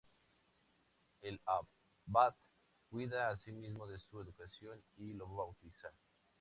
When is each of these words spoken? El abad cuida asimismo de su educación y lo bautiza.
El 1.21 1.39
abad 1.45 2.33
cuida 2.89 3.29
asimismo 3.29 3.85
de 3.85 3.99
su 3.99 4.19
educación 4.19 4.81
y 4.97 5.13
lo 5.13 5.27
bautiza. 5.27 5.93